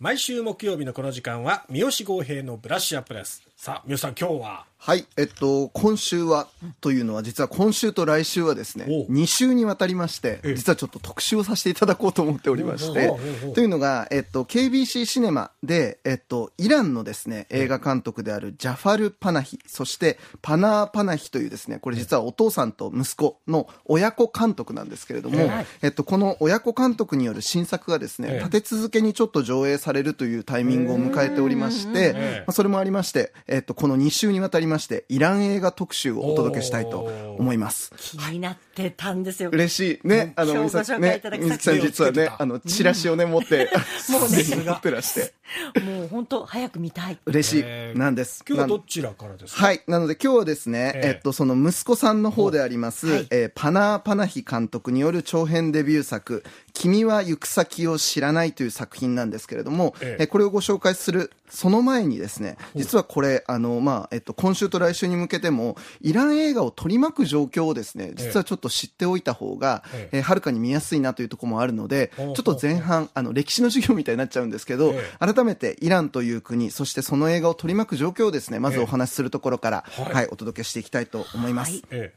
[0.00, 3.42] 毎週木曜日のこの時間は三好豪平のブラッシュアップです。
[3.56, 4.64] さあ三好さん今日は？
[4.80, 6.46] はい、えっと、今週は、
[6.80, 10.54] というのは、実は今週と来週はですね、お2週にわたりまして、ええ。
[10.54, 13.12] 実はちょっと特集をさせていただこうと思っておりまして
[13.54, 25.88] というのが、えっと、KBC シネマで、えっと、イランのですね、映画監督であるジャファル・パナヒ、そしてパナー・パナヒというですね、これ実はお父さんと息子の親子監督なんですけれども、ええ。
[25.88, 28.38] っと、この親子監督による新作がですね、ええ。
[28.38, 32.38] 立て続けにちょっと上映されるというタイミングを迎えておりまして、ええ。
[32.46, 37.00] まあ、それもありまして、えっと、この2週にわたりまして、イラン映画特集をお届けしたいと
[37.38, 37.92] 思います。
[37.96, 39.50] 気になってたんですよ。
[39.50, 40.08] 嬉しい。
[40.08, 43.70] ね、あの、今日水木ご紹介いただくね、さん実はね、あの、チラシをね、持って、
[44.10, 45.34] もうね持ってらして、
[45.84, 47.18] もう本当早く見たい。
[47.26, 48.44] 嬉しえい、なんです。
[48.46, 49.66] 今日はどちらからですか？
[49.66, 49.82] はい。
[49.86, 53.26] なので今日はですね、えええっと、その息子さんの方であります、はい。
[53.30, 56.44] えーパナー・パナヒ監督による長編デビュー作、
[56.74, 60.22] 君は行く先を知らないという作品なんですけれども、ええ。
[60.22, 70.18] えーこれをご紹介する、その前にですね、実はこれ、あの、まあ、えっと、今週と来週に向けても、イラン映画を取り巻く状況をですね、実はちょっと知っておいた方が、ええ。
[70.20, 78.82] ーはるかに見やすいなというところもあるので、ちょっと前半、あの、歴史の授業みたいになっちゃうんですけど、え改めてイランという国、そしてその映画を取り巻く状況をですね、まずええ。
[78.82, 80.14] お話しするところから、はい。
[80.14, 81.72] はい、お届けしていきたいと思います。
[81.72, 81.82] はい。
[81.92, 82.12] え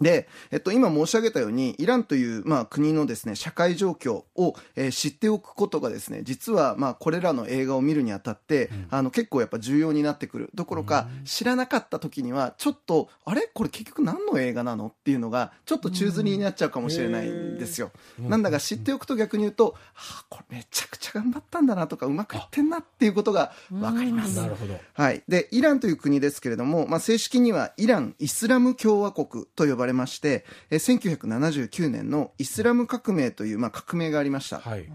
[0.00, 10.50] で、えっと、今申し上げたように、イランという、まあ、国のですね、社会状況を、えー知っておくことがですね、実は、まあ、これらの映画を見るにあたって、あの、結構やっぱ重要になってくる。
[10.54, 13.50] どころか、知らなかった時には、ちょっと、あれ？
[13.52, 14.86] これ結局何の映画なの？
[14.86, 17.90] っていうのが、ちょっと宙づりになっちゃうかもしれないんですよ。
[18.18, 24.38] なんだか知っておくと逆に言うと、はあ、これめちゃくちゃ頑張ったんだなとか、うまくいってんなっていうことがわかります。
[24.38, 24.74] えなるほど。
[24.92, 25.22] はい。
[25.28, 34.60] で、イランという国ですけれども、まあ、正式にはイラン・イスラム共和国と呼ばれまして、1979年のイスラム革命という、まあ、革命がありました。
[34.60, 34.88] はい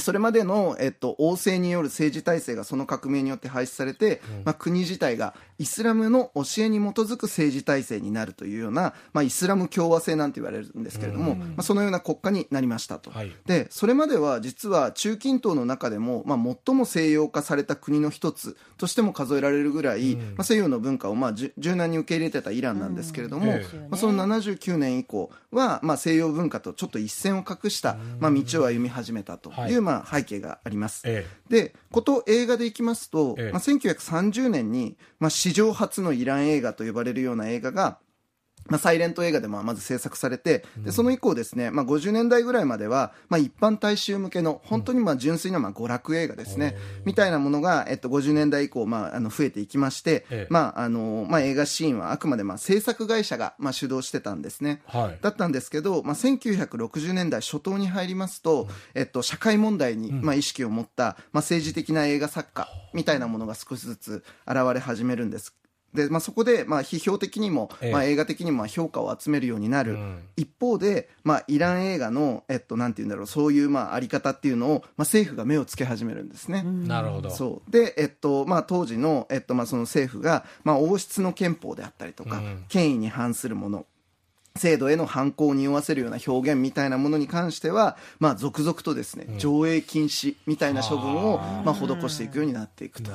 [0.00, 13.10] それまでの、えっと、王政による政治体制がその革命によって廃止されて、まあ、国自体がイスラムの教えに基づく政治体制になるというような、まあ、イスラム共和制なんて言われるんですけれども、まあ、そのような国家になりましたと。
[13.10, 13.32] はい。
[13.46, 23.58] でそれまでは実は中近東の中でも、まあ、最も西洋化された国の一つとしても数えられるぐらい、まあ、西洋の文化をまあ柔軟に受け入れてたイランなんですけれども、ま
[23.92, 31.02] あ、その79年以降は、まあ、西洋文化とちょっと一線を画した、まあ、道を歩み始めたという、はいまあ、背景があります。
[31.06, 37.98] えで、こと映画でいきますと、ええまあ、1930年に、まあ、史上初のイラン映画と呼ばれるような映画が、
[38.68, 50.46] まあ、サイレント映画でまあまず制作されて、でその以降ですね、まあ、50年代ぐらいまでは、まあ、一般大衆向けの本当にまあ純粋なまあ娯楽映画ですね、みたいなものが、えっと、50年代以降、まあ、あの増えていきまして、ええ。
[50.50, 54.82] まああのまあ、映画シーンはあくまでまあ制作会社がまあ主導してたんですね。
[54.86, 55.18] はい。
[55.20, 65.54] だったんですけど、まあ、1960年代初頭に入りますと、えっと、社会問題に、まあ、意識を持った、まあ、政治的な映画作家みたいなものが少しずつ現れ始めるんです。
[65.96, 67.92] で、まあ、そこで、まあ、批評的にも、ええ。
[67.92, 69.94] まあ、映画的にもまあ評価を集めるようになる。
[69.94, 70.22] うん。
[70.36, 76.62] 一方で、まあ、イラン映画の、えっと、なんて言うんだろう、そういう、まあ、あり方っていうのを、まあ、政府が目をつけ始めるんですね。
[76.62, 77.30] なるほど。
[77.30, 77.70] そう。
[77.70, 82.64] で、えっとまあ、当時の,、えっとまあその政府が、まあ、王室の憲法であったりとか、うん。
[82.68, 83.86] 権威に反するもの
[84.56, 93.10] 制度への反抗を匂わせるような表現みたいなものに関しては、まあ、続々とですね、上映禁止みたいな処分を、まあ、施していくようになっていくと。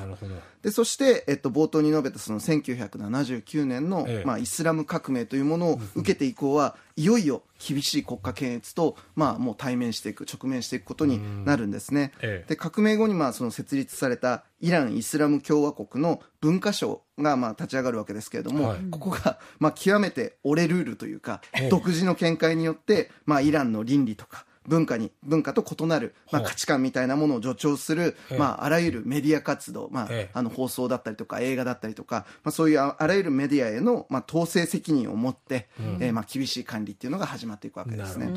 [0.62, 4.26] でそして、えっと、冒頭に述べたその1979年の、ええ。
[4.26, 12.12] まあ、イスラム革命というものを受けて以降はいよいよ厳しい国家検閲と、まあ、もう対面していく直面していくことになるんですね。
[12.22, 12.50] ええ。
[12.50, 18.80] で革命後にまあその設立されたイラン・イスラム共和国の文化省がまあ立ち上がるわけですけれども、はい。
[18.90, 21.70] ここがまあ極めて俺ルールというかええ。
[21.70, 28.38] 独自の見解によって、まあ、イランの倫理とか文化に文化と異なる、まあ、はあ価値観みたいなものを助長する、ええ。
[28.38, 30.32] まあ、あらゆるメディア活動、まあええ。
[30.34, 35.68] あの放送だったりとか映画だったりとか、まあ、そういうああらゆるメディアへの、まあ、統制責任を持って、
[36.00, 38.32] えーまあ、厳しい管理っていうのが始まっていくわけですね。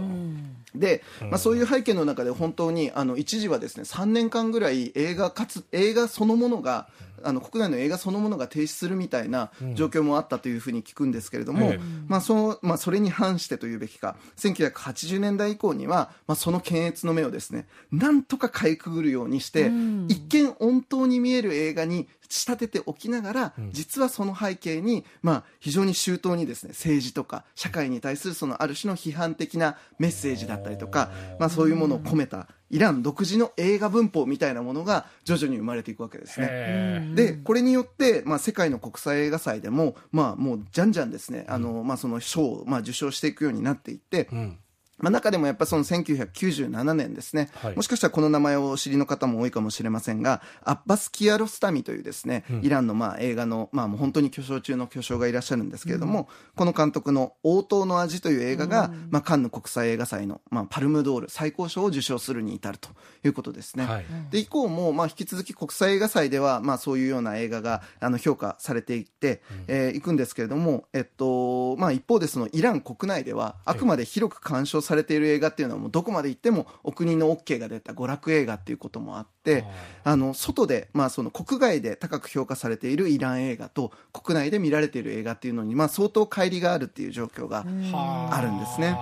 [0.75, 6.89] で、まあ、そういう背景の中で本当にあの一時はですね3年間ぐらい映画かつ映画そのものが
[7.25, 11.81] あの国内の映画そのものが停止するみたいな状況もあったというふうに聞くんですけれども、ええ。
[12.09, 14.17] まあそのまあ、それに反してというべきか。
[14.37, 19.71] 1980年代以降には、まあ、その検閲の目をですねなんとかかいくぐるようにして、
[20.09, 36.49] 一見穏当に見える映画に仕立てておきながら、実はその背景に、まあ、非常に周到にですね政治とか社会に対するそのある種の批判的なメッセージだったりとか、まあ、そういうものを込めたイラン独自の映画文法みたいなものが徐々に生まれていくわけですね。
[36.51, 44.59] へでこれによって、まあ、世界の国際映画祭でも、まあ、もうじゃんじゃんですねあの、まあ、その賞を、まあ、受賞していくようになっていって、えうん
[45.05, 47.77] まあ、中でもやっぱその1997年ですね、はい。
[47.77, 62.89] もしかしたらこの名前をお知りの方も多いかもしれませんが、アッバス・キアロスタミというですね、イランのまあ映画の、まあ、もう本当に巨匠中の巨匠がいらっしゃるんですけれども、この監督の応答の味という映画が、まあ、カンヌ国際映画祭の、まあ、パルムドール最高賞を受賞するに至ると
[63.25, 63.87] いうことですね。
[63.87, 64.05] はい。
[64.31, 79.65] で以降も、まあ、引き続き国際映画祭では、まあ、そういうような映画があの評価されていって、えーいくんですけれども、えっとまあ、一方でそのイラン国内ではあくまで広く鑑賞されている映画っていうのはもうどこまで行ってもお国の OK が出た娯楽映画っていうこともあって
[80.05, 88.97] あの外で、まあ、その国外で高く評価されているイラン映画と国内で見られている映画っていうのに、まあ、相当乖離があるっていう状況がはあるんですね。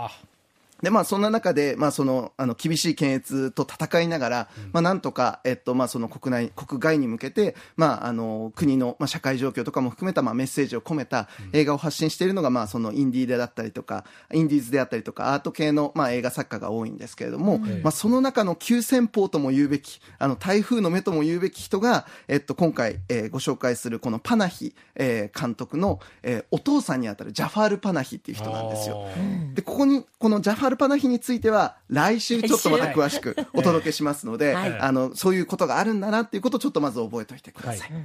[0.83, 29.07] で、まあ、そんな中で、まあ、その、あの、厳しい検閲と戦いながら、まあ、なんとか、えっと、まあ、その国内、国外に向けて、まあ、あの、国の、まあ、社会状況とかも含めた、まあ、メッセージを込めた映画を発信しているのが、まあ、その、インディーでだったりとか、インディーズであったりとか、アート系の、まあ、映画作家が多いんですけれども、まあ、その中の急先鋒とも言うべき、あの、台風の目とも言うべき人が、えっと、今回、えーご紹介する、このパナヒ、えー監督の、えーお父さんにあたるジャファール・パナヒっていう人なんですよ。
[29.55, 34.79] で、ここに、このジャファルパナヒについては、来週ちょっとまた詳しくお届けしますので、はい。
[34.79, 37.93] あの、そういうことがあるんだなっていうことをちょっとまず覚えておいてください。
[37.93, 38.03] はい。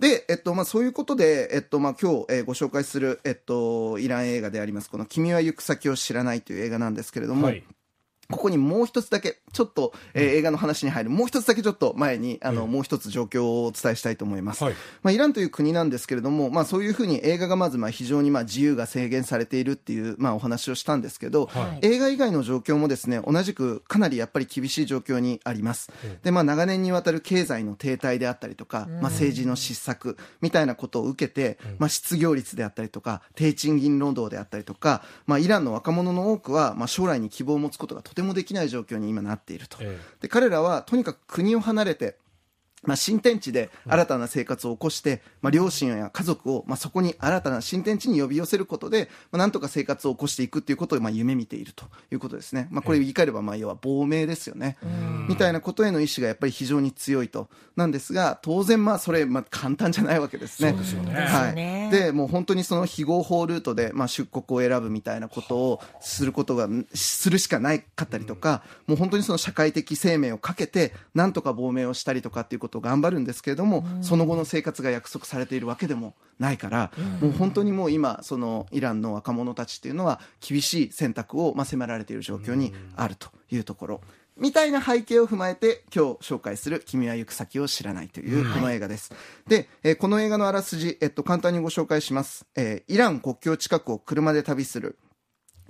[0.00, 7.64] で、えっと、まあ、そういうことで、えっと、まあ、今日、えーご紹介する、えっと、イラン映画であります、この君は行く先を知らないという映画なんですけれども、はい
[8.32, 14.64] ここにもう一つだけ、ちょっと、えー映画の話に入る、もう一つだけちょっと前に、あの、ええもう一つ状況をお伝えしたいと思います。
[14.64, 14.74] はい。
[15.02, 21.86] まあ、イランという国なんですけれども、まあ、そういうふうに映画がまず、まあ、非常にまあ、自由が制限されているっていう、まあ、お話をしたんですけど、はい。
[21.86, 25.90] 映画以外の状況もですね、同じくかなりやっぱり厳しい状況にあります。
[26.22, 39.78] で、まあ、長年にわたる経済の停滞であったりとか、まあ、政治の失策みたいなことを受けて、まあ、失業率であったりとか、低賃金労働であったりとか、まあ、イランの若者の多くは、まあ、将来に希望を持つことがとてもできない状況に今なっていると。
[39.80, 42.16] えで彼らはとにかく国を離れて、
[42.84, 52.68] まあ、新天地で新たな生活を起こして、まあ、両親や家族を、まあ、そこに新たな新天地に呼び寄せることで、まあ、なんとか生活を起こしていくということを、まあ、夢見ているということですね。
[52.70, 54.76] まあ、これ言い換えれば、まあ、要は亡命ですよね。
[55.28, 57.48] みたいなことへの意志がやっぱり非常に強いと。
[57.76, 60.70] なんですが、当然、まあ、それ、まあ、簡単じゃないわけですね。
[60.70, 61.90] そうですよねはい。
[61.90, 84.00] で、もう本当にその非合法ルートで、まあ、出国を選ぶみたいなことをすることが、するしかないかったりとか、もう本当にその社会的生命をかけて、なんとか亡命をしたりとかっていうことを頑張るんですけれども、その後の生活が約束されているわけでもないから、もう本当にもう今、そのイランの若者たちっていうのは、厳しい選択を、まあ、迫られている状況にあるというところ。
[84.36, 89.12] みたいな背景を踏まえて今日紹介する「君は行く先を知らない」というこの映画です。
[89.46, 92.46] で、えーこの映画のあらすじ、えっと、簡単にご紹介します。
[92.56, 94.98] えーイラン国境近くを車で旅する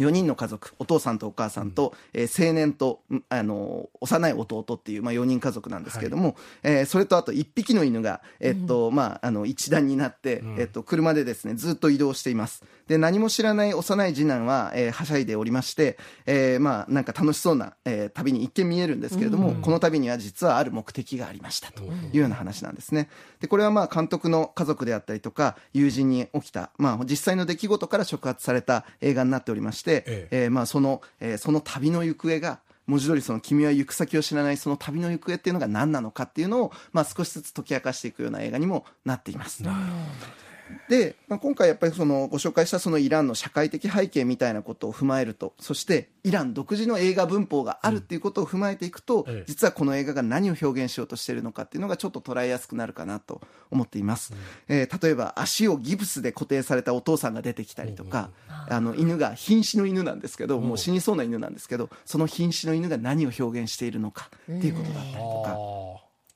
[0.02, 12.64] 4人の家族、お父さんとお母さんと、えー青年と、んあのー幼い弟っていう、まあ、4人家族なんですけれども、えーそれとあと1匹の犬が、えっと、まあ、あの、一団になって、えっと、車でですね、ずっと移動しています。
[12.88, 23.08] で、何も知らない幼い次男は、えーはしゃいでおりまして、えーまあ、なんか楽しそうな、えー旅に一見見えるんですけれども、この旅には実はある目的がありましたというような話なんですね。
[23.40, 39.62] で、これはまあ、監督の家族であったりとか、友人に起きた、まあ、実際の出来事から触発された映画になっておりまして、ええーまあ、その、えーその旅の行方が、文字通りその君は行く先を知らないその旅の行方っていうのが何なのかっていうのを、まあ、少しずつ解き明かしていくような映画にもなっています。
[40.88, 49.44] で、まあ、今回やっぱりそのご紹介したそのイランの社会的背景みたいなことを踏まえるとそしてイラン独自の映画文法があるっていうことを踏まえていくと、ええ。
[49.46, 54.34] 実はこの映画が何を表現しようとしているのかっていうのがちょっと捉えやすくなるかなと思っています、
[54.68, 58.30] えー例えば足をギブスで固定されたお父さんが出てきたりとか、
[58.68, 65.56] あの犬が瀕死の犬なんですけど、もう死にそうな犬なんですけどその瀕死の犬が何を表現しているのかっていうことだったりとか、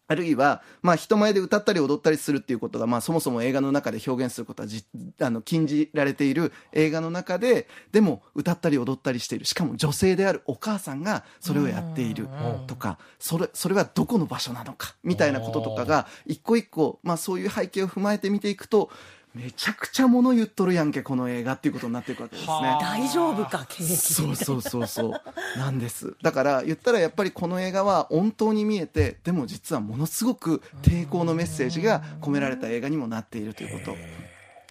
[0.08, 4.84] ああるいは、まあ、人前で歌ったり踊ったりするっていうことが、まあ、そもそも映画の中で表現することはじ
[5.20, 9.44] あの禁じられている映画の中ででも歌ったり踊ったりしている。
[9.44, 12.28] しかも女性であるお母さんがそれをやっている
[12.66, 18.90] とかそれそれはどこの場所なのかみたいなこととかが一個一個、まあ、そういう背景を踏まえて見ていくと
[19.36, 22.52] めちゃくちゃもの言っとるやんけこの映画っていうことになっていくわけですね。
[22.52, 22.80] はあ。
[22.80, 25.58] 大丈夫か経歴そうそうそうそう。
[25.58, 26.16] なんです。
[26.22, 33.96] だから言ったらやっぱりこの映画は本当に見えてでも実はものすごく抵抗のメッセージが込められた映画にもなっているということ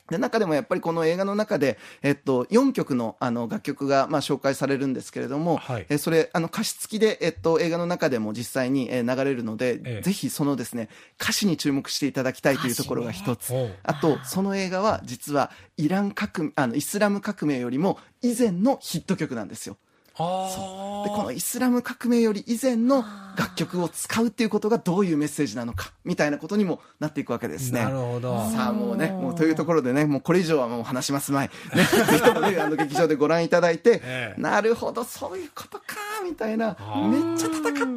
[0.09, 5.85] で中でもやっぱりこの映画の中で、えっと、4曲のあの楽曲がまあ紹介されるんですけれども、はい。
[5.89, 10.01] えそれあの歌詞付きで、えっと、映画の中でも実際にえー流れるので、ええ。
[10.01, 13.53] ぜひそのですね歌詞に注目していただきたいというところが一つ。
[13.83, 19.77] あとその映画は実はイラン革命あのイスラム革命よりも以前のヒット曲なんですよ。
[19.77, 19.84] あ
[20.17, 23.03] でこのイスラム革命より以前の
[23.37, 27.83] 楽曲を使うっていうことがどういうメッセージなのかみたいなことにもなっていくわけですね。
[27.83, 28.49] なるほど。
[28.51, 34.41] さあもうね、もうというところでね、もうこれ以上はもう話します前、ね、ぜひともね、あの劇場でご覧いただいて、ええ。
[34.41, 35.83] なるほど、そういうことか、
[36.25, 37.07] みたいな、ー。
[37.07, 37.95] めっちゃ戦ってるな、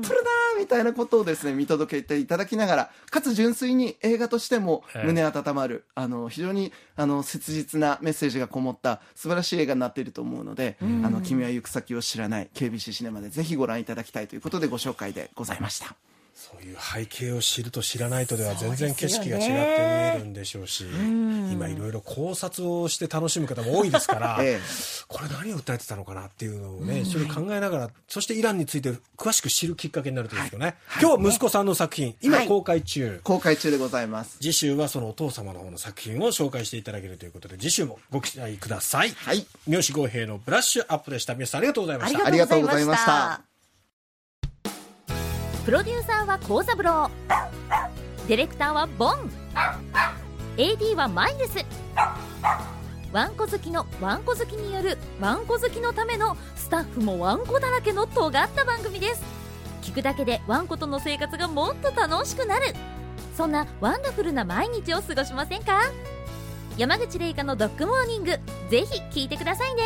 [0.59, 5.07] みたいなことをですね、見届けていただきながら、かつ純粋に映画としてもええ。
[5.07, 15.97] 胸温まる、あの、非常に、あの、切実なメッセージがこもった素晴らしい映画になっていると思うので、あの、君は行く先を知らない、KBC シネマでぜひご覧いただきたいということでご紹介でございました。
[16.39, 20.85] そういう背景を知ると知らないとでは全然景色が違って見えるんでしょうし、
[21.53, 24.61] 今いろいろ考察をして楽しむ方も多いですから、 ええ
[25.09, 30.77] これ何を訴えてたのかなっていうのをね、一緒に考えながら、そしてイランについて詳しく知るきっかけになるといいですよね。
[31.01, 33.21] 今日は息子さんの作品、今公開中。
[33.25, 34.37] 公開中でございます。
[34.41, 39.11] 次週はそのお父様の方の作品を紹介していただけるということで、次週もご期待ください。
[39.11, 39.45] はい。
[39.67, 41.35] 三好豪平のブラッシュアップでした。
[41.35, 42.27] 皆さんありがとうございました。
[42.27, 43.48] ありがとうございました
[45.69, 47.11] プロデューサーは幸三郎。
[48.27, 49.31] ディレクターはボン。
[50.57, 51.63] AD はマイルス。
[53.13, 59.23] ワンコ好きのワンコ好きによるワンコ好きのためのスタッフもワンコだらけの尖った番組です。
[59.83, 62.75] 聞くだけでワンコとの生活がもっと楽しくなる。
[63.37, 65.83] そんなワンダフルな毎日を過ごしませんか？
[66.79, 68.31] 山口玲香のドッグモーニング
[68.71, 69.85] ぜひ聞いてくださいね。